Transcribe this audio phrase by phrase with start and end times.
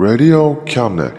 [0.00, 1.12] Radio Cabinet.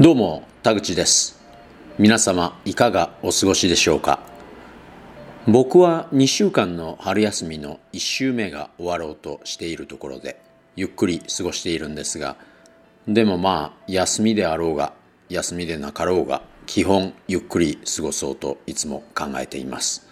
[0.00, 1.38] どうも田口です
[1.98, 4.20] 皆様いかがお過ごしでしょうか？
[5.46, 10.40] 僕は2週間の春休みの1週目が終わろうとしているところで
[10.74, 12.36] ゆっくり過ごしているんですが
[13.06, 14.94] でもまあ休みであろうが
[15.28, 20.06] 休みでなかろうが基本ゆっくり過ごそうといつも考えています。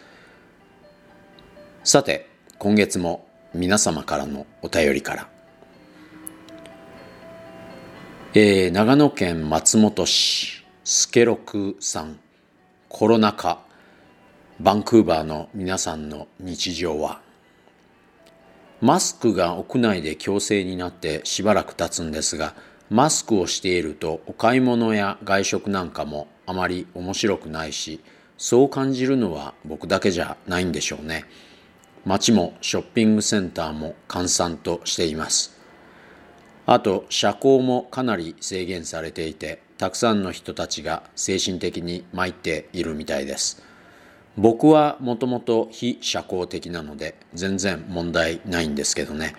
[1.84, 2.28] さて
[2.59, 5.28] 今月も皆様からのお便りから。
[8.34, 12.19] えー長野県松本市助六さん。
[12.88, 13.62] コロナ禍
[14.60, 17.21] バンクーバーの皆さんの日常は。
[18.82, 22.54] マスクが屋内で強制になってしばらく経つんですが
[22.91, 28.01] マスクをしているとお買い物や外食なんかもあまり面白くないし
[28.37, 31.25] そう感じるのは僕だけじゃないんでしょうね。
[32.05, 35.59] 街もショッピングセンターも閑散としています。
[36.67, 43.63] あと社交もかなり制限されていてたくさんの人たちが精神的に参っているみたいです。
[44.37, 49.34] 僕はもともと非社交的なので全然問題ないんですけどね。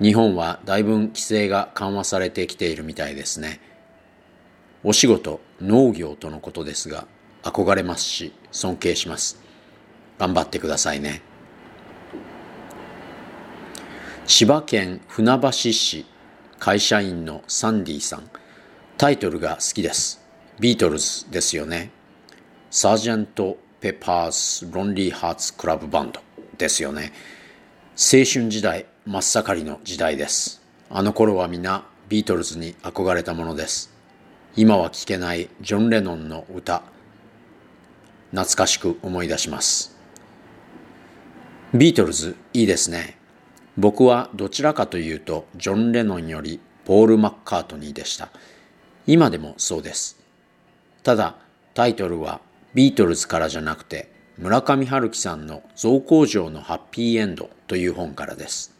[0.00, 3.60] 日本はだいぶ規制が緩和されてきているみたいですね。
[4.84, 7.06] お仕事農業とのことですが
[7.42, 9.40] 憧れますし尊敬します。
[10.18, 11.22] 頑張ってくださいね。
[14.26, 16.06] 千葉県船橋市
[16.58, 18.30] 会社員のサンディさん。
[18.98, 20.20] タイトルが好きです。
[20.60, 21.90] ビートルズですよね。
[22.70, 26.20] サージェント・ペパーズ・ロンリー・ハーツ・クラブバンド
[26.56, 27.12] ですよね。
[27.96, 30.62] 青春時代真っ盛りの時代です。
[30.88, 33.91] あの頃は皆ビートルズに憧れたものです。
[34.54, 36.82] 今は聴けないジョン・レノンの歌
[38.32, 39.96] 懐かしく思い出します。
[41.72, 43.16] ビートルズいいですね。
[43.78, 48.28] 僕はどちらかというとジョン・レノンよりポール・マッカートニーでした。
[49.06, 50.18] 今でもそうです。
[51.02, 51.36] ただ
[51.72, 52.42] タイトルは
[52.74, 58.74] ビートルズからじゃなくて村上春樹さんの「造工場のハッピーエンド」という本からです。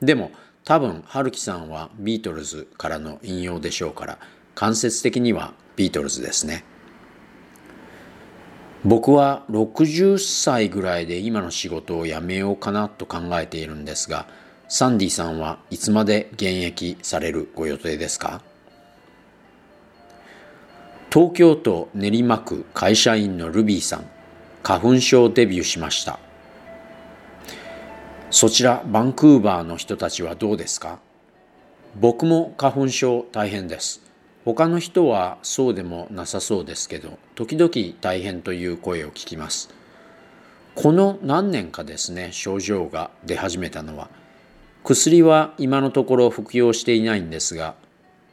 [0.00, 0.30] でも
[0.64, 4.18] 多分春樹さんはビートルズからの引用でしょうから
[4.56, 6.64] 間接的にはビートルズですね。
[8.84, 14.26] 僕は60歳ぐらいで今の仕事を辞めようかなと考えているんですが
[14.68, 18.40] サンディさんはいつまで現役されるご予定ですか？
[21.12, 24.08] 東京都練馬区会社員のルビーさん
[24.62, 26.18] 花粉症デビューしました。
[28.30, 30.98] そちらバンクーバーの人たちはどうですか？
[31.96, 34.05] 僕も花粉症大変です。
[34.46, 39.70] 他の人はそうでもなさそうですけど時々大変という声を聞きます。
[40.76, 44.08] この何年かですね症状が出始めたのは
[44.84, 47.74] 薬は今のところ服用していないんですが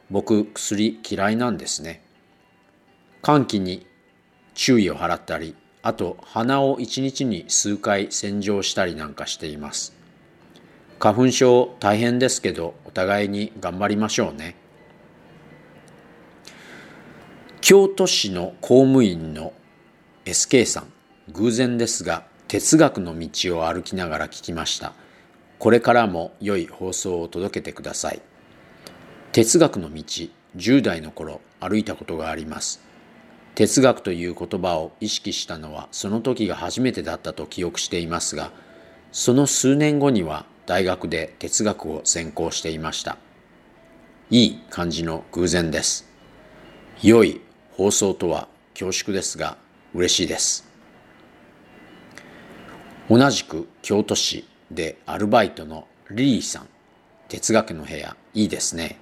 [0.08, 2.04] 僕薬嫌いなんですね。
[3.22, 3.84] 換気に
[4.54, 9.96] 注意を払ったりあと鼻を一日に数回洗浄したりなんかしています。
[11.00, 14.54] 花粉症大変ですけどお互いに頑張りましょうね。
[17.66, 19.54] 京都市の公務員の
[20.26, 20.92] SK さん
[21.32, 24.92] 偶然ですが哲学の道を歩きながら聞きました。
[25.58, 28.20] これからも良い放送を届けてください。
[29.32, 30.04] 哲学の道
[30.56, 32.82] 10代の頃歩いたことがあります。
[33.54, 38.52] 哲学という言葉を意識したのはその時が初めてだったと記憶していますが
[39.10, 43.16] その数年後には大学で哲学を専攻していました。
[44.28, 46.12] いい感じの偶然です。
[47.02, 47.40] 良い
[47.76, 49.56] 放送とは恐縮ですが
[49.94, 50.64] 嬉しいです。
[53.10, 56.68] 同じく京都市でアルバイトのリリーさん。
[57.28, 58.98] 哲学の部屋いいですね。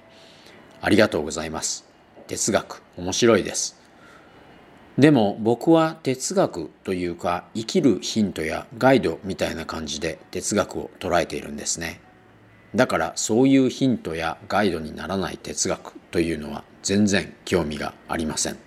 [0.81, 1.85] ありがとうございます。
[2.27, 3.79] 哲学面白いです。
[4.97, 12.01] でも僕は哲学というか生きるヒントやガイドみたいな感じで哲学を捉えているんですね。
[12.73, 18.57] だからそういうヒントやガイドにならない哲学というのは全然興味がありません。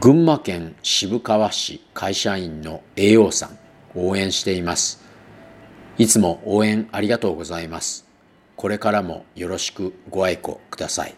[0.00, 3.58] 群馬県渋川市会社員の栄養さん
[3.94, 5.04] 応援しています。
[5.98, 8.06] いつも応援ありがとうございます。
[8.56, 11.14] これからもよろしくご愛顧ください。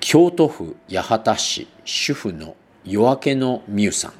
[0.00, 2.54] 京都府八幡市主婦の
[2.84, 4.12] 夜明けのみゆさん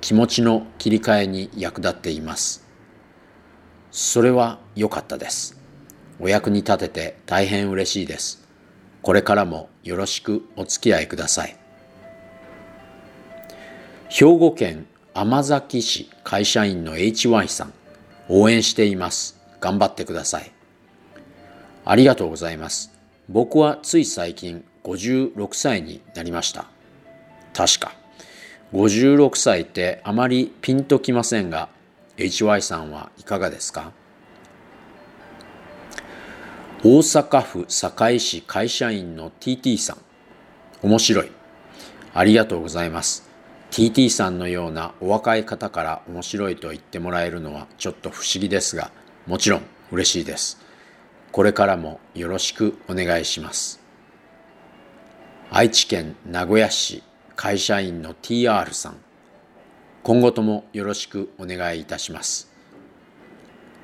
[0.00, 2.66] 気持ちの切り替えに役立っています。
[3.92, 5.61] それは良かったです。
[6.22, 8.42] お役に立てて大変嬉しいです
[9.02, 11.56] これからもよろしくお付き合いください。
[14.08, 17.72] 兵庫県尼崎市会社員の HY さん、
[18.28, 19.40] 応援しています。
[19.60, 20.52] 頑張ってください。
[21.84, 22.92] ありがとうございます。
[23.28, 26.66] 僕はつい最近56歳になりました。
[27.54, 27.92] 確か。
[28.72, 31.68] 56歳ってあまりピンときませんが、
[32.18, 33.92] HY さんはいかがですか？
[36.84, 39.98] 大阪府堺市会社員の TT さん。
[40.84, 41.30] 面白い。
[42.12, 43.30] ありがとうございます。
[43.70, 48.90] TT さんのようなお若い方から面白いと言ってもらえるのはちょっと不思議ですが、
[49.28, 49.62] もちろん
[49.92, 50.58] 嬉しいです。
[51.30, 53.80] これからもよろしくお願いします。
[55.52, 57.04] 愛知県名古屋市
[57.36, 58.96] 会社員の TR さん。
[60.02, 62.50] 今後ともよろしくお願いいたします。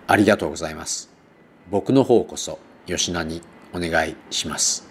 [0.08, 1.08] ありがとうございます。
[1.70, 2.58] 僕の方こそ
[2.96, 3.43] 吉名に
[3.73, 4.88] お願いします。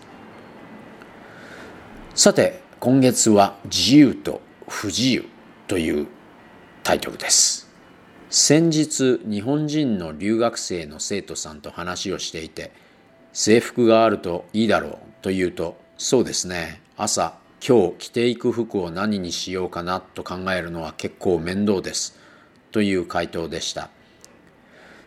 [2.16, 5.26] さて今月は自由と不自由
[5.68, 6.08] という
[6.84, 7.70] タイトルです。
[8.30, 12.72] 先日日本人の留学生の生徒さんと話をしていて
[13.34, 16.82] 制服があるといいだろうと言うとそうですね。
[16.98, 22.20] 朝今日着ていく服を何にしようかなと考えるのは結構面倒です
[22.72, 23.90] という回答でした。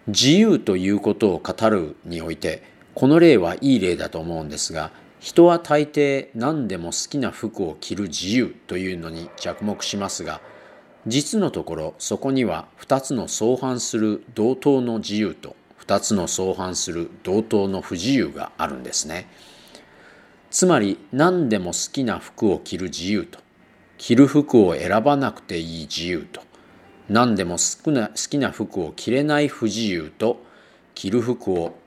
[0.07, 2.63] 自由ということを語るにおいて
[2.95, 4.91] この例はいい例だと思うんですが
[5.21, 10.41] 人は大抵何でも好きな服を着る自由というのに着目しますが
[11.07, 15.57] 実のところそこには2つの相反する同等の自由と
[15.87, 19.27] 2つの相反する同等の不自由があるんですね。
[20.51, 23.39] つまり何でも好きな服を着る自由と
[23.99, 26.43] 着る服を選ばなくていい自由と
[27.09, 30.43] 何でも好きな好きな服を着れない不自由と
[30.95, 31.79] 着る服を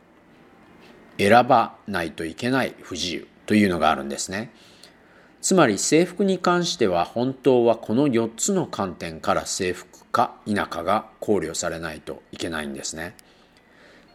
[1.17, 4.51] 選ばないといけない不自由というのがあるんですね。
[5.41, 13.15] つまり制服に関しては本当はこの4つの観点から制服か否かが考慮されないといけないんですね。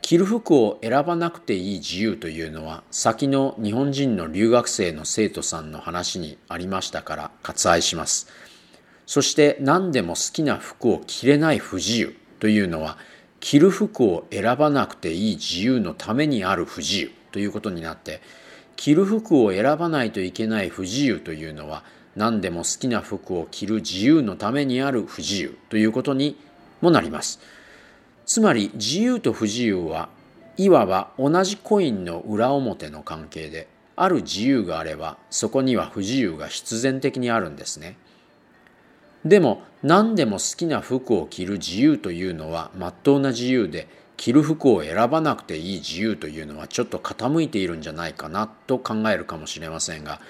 [0.00, 8.28] 着る服を選ばなくていい自由というのは先の日本人の留学生の生徒さんの話にありましたから割愛します。
[9.04, 12.96] そして何でも好きな服を着れない不自由というのは
[13.40, 18.20] 着る服を選ばなくていい自由のためにある不自由ということになって
[18.76, 21.82] 着る服を選ばないといけない不自由というのは
[22.16, 26.36] 何でも好きな服を着る自由のためにある不自由ということに
[26.80, 27.40] もなります。
[28.26, 30.08] つまり自由と不自由は
[30.56, 37.96] いわば同じコインの裏表の関係である自由があればそこには不自由が必然的にあるんですね。
[39.28, 50.20] でも何でも好きな服を着る自由というのはまっとうな自由で着る服を選ばなくていい自由というのはちょっと傾いているんじゃないかなと考えるかもしれませんが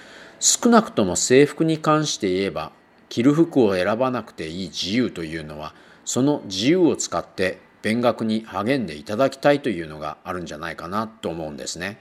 [0.40, 2.72] 少なくとも制服に関して言えば
[3.08, 5.74] 着る服を選ばなくていい自由というのは
[6.04, 11.98] その自由を使って勉学に励んでいただきたいというのがあるんじゃないかなと思うんですね。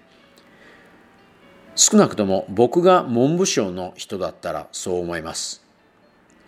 [1.75, 5.67] 少なくとも僕が文部省の人だったらそう思います。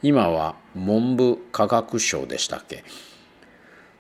[0.02, 2.84] 今は文部科学省でしたっけ？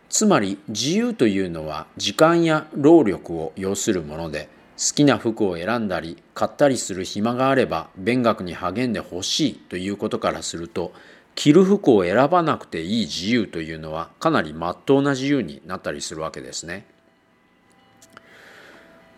[0.08, 10.94] つまり自由というのは時間や労力を要するもので好きな服を選んだり買ったりする暇があれば勉学に励んでほしいということからすると
[11.36, 16.86] 着る服を選ばなくていい自由というのはかなりまっとうな自由になったりするわけですね。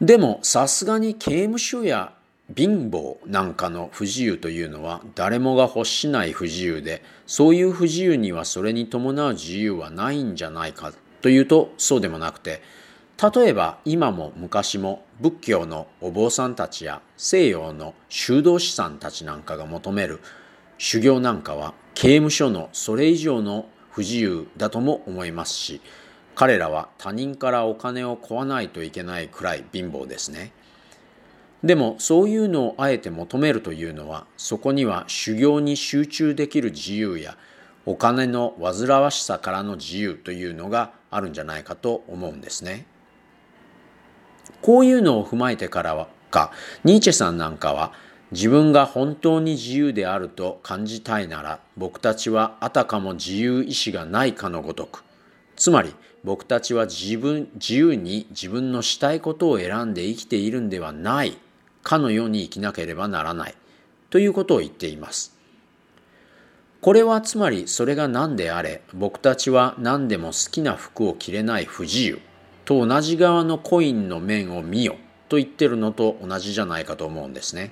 [0.01, 2.13] でもさすがに刑務所や
[2.55, 12.61] 貧乏なんかの不自由というのは誰もが欲しない不自由でそういう不自由にはそれに伴う自由はないんじゃないかというとそうでもなくて
[13.35, 20.19] 例えば今も昔も仏教のお坊さんたちや西洋の修道士さんたちなんかが求める
[20.79, 25.81] 修行なんかは刑務所のそれ以上の不自由だとも思いますし
[26.33, 30.53] 彼らは他人からお金を乞わないといけないくらい貧乏ですね。
[31.63, 37.37] でもそういうのをあえて求めるというのはそこには修行に集中できる自由や
[37.85, 42.85] お金の煩わしさからの自由というのがあるんじゃないかと思うんですね。
[44.61, 46.51] こういうのを踏まえてからはか
[46.83, 47.93] ニーチェさんなんかは
[48.31, 55.03] 自分が本当に自由であると感じたいなら僕たちはあたかも自由意志がないかのごとく
[55.57, 61.37] つまり僕たちは自分自由に自分のしたいことを選んで生きているんではない
[61.83, 63.55] かのように生きなければならない
[64.09, 65.35] ということを言っています。
[66.81, 72.19] これはつまりそれが何であれ僕たちは何でも好きな服を着れない不自由
[72.65, 74.95] と同じ側のコインの面を見よ
[75.29, 77.71] と言ってるのと同じじゃないかと思うんですね。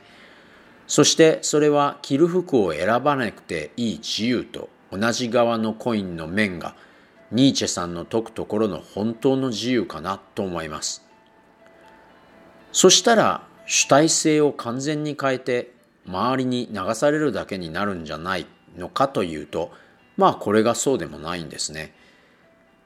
[0.86, 6.76] そしてそれは着る服を選ばなくていい自由と同じ側のコインの面が
[7.32, 11.06] ニーチェさんの説くところの本当の自由かなと思います。
[12.72, 15.72] そしたら主体性を完全に変えて
[16.08, 19.72] 周りに流されるだけになるんじゃないのかというと
[20.18, 21.94] まあこれがそうでもないんですね。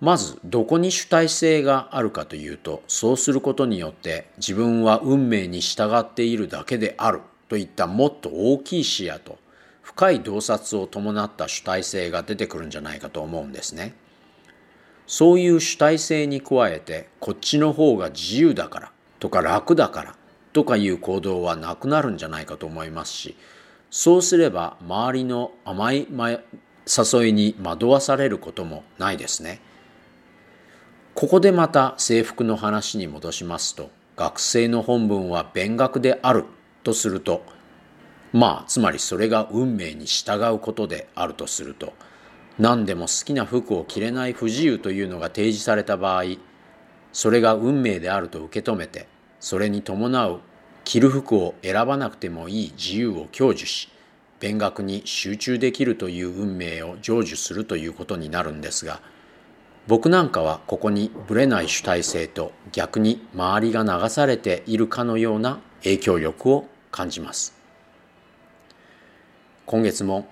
[0.01, 9.37] まずどこに主体性があるかというとそうすることによって自分は運命に従っているだけであるといったもっと大きい視野と
[9.81, 13.95] 深い洞察を伴った主体性が出てくるんじゃないかと思うんですね。
[15.07, 20.15] そういう主体性に加えてこっちの方が自由だからとか楽だから
[20.53, 23.35] とかいう行動はなくなるんじゃないかと思いますし
[23.89, 29.61] そうすれば周りの甘い誘いに惑わされることもないですね。
[31.13, 36.45] ここでまた制服の話に戻しますと学生の本文は勉学である
[36.83, 37.43] とすると
[38.31, 41.93] まあつまりそれが運命に従うことであるとすると
[42.57, 46.23] 何でも好きな服を着れない不自由というのが提示された場合
[47.11, 49.07] それが運命であると受け止めて
[49.43, 50.39] それに伴う
[50.85, 53.89] 着る服を選ばなくてもいい自由を享受し
[54.39, 59.01] 勉学に集中できるという運命を成就するということになるんですが
[59.85, 67.53] 僕なんかはここにぶれない主体性と逆に周りが流されているかのような影響力を感じます。
[69.65, 70.25] 今月も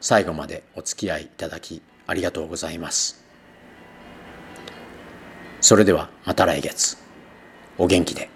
[0.00, 3.22] 最後までお付き合いいただきありがとうございます。
[5.60, 7.07] それではまた来月。
[7.78, 8.28] お元気で。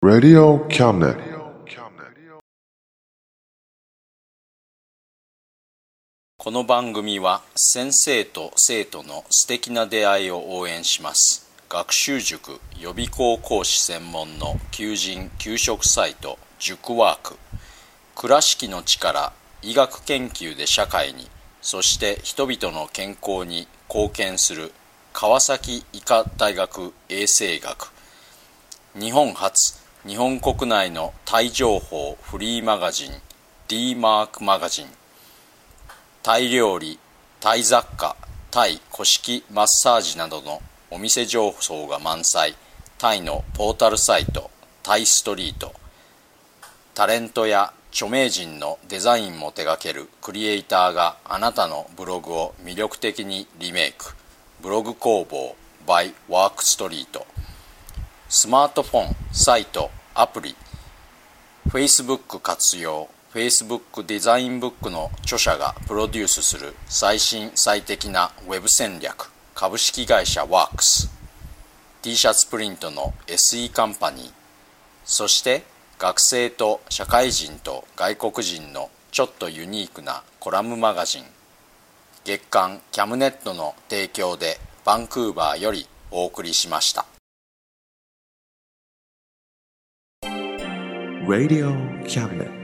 [0.00, 1.34] Radio Cabinet.
[6.36, 11.43] この番組は先生と生徒の素敵な出会いを応援します
[11.74, 17.36] 学習塾予備校講師専門の求人・給食サイト塾ワーク。
[18.14, 21.28] 倉敷の力医学研究で社会に
[21.62, 24.72] そして人々の健康に貢献する
[25.12, 27.90] 川崎医科大学衛生学。
[28.94, 29.76] 日本初
[30.06, 33.10] 日本国内のタイ情報フリーマガジン
[33.66, 34.86] D マークマガジン。
[36.22, 37.00] タイ料理
[37.40, 38.14] タイ雑貨
[38.52, 40.62] タイ古式マッサージなどの
[40.94, 42.54] お店情報が満載。
[42.98, 44.48] タイのポータルサイト
[44.84, 45.74] タイストリート。
[46.94, 54.14] タレントや著名人のデザインも手掛けるクリエイターがあなたのブログを魅力的にリメイク。
[54.62, 57.26] ブログ工房 by ワークストリート
[58.28, 60.54] スマートフォンサイトアプリ。
[61.70, 63.08] Facebook 活用。
[63.34, 69.33] Facebook デザインブックの著者がプロデュースする最新最適な Web 戦略。
[69.54, 71.08] 株式会社ワークス
[72.02, 74.32] t シャツプリントの SE カンパニー
[75.04, 75.62] そして
[75.96, 81.24] 学生と社会人と外国人のちょっとユニークなコラムマガジン
[82.24, 87.06] 月刊キャムネットの提供でバンクーバーよりお送りしました。
[91.26, 91.72] Radio
[92.04, 92.63] Cabinet.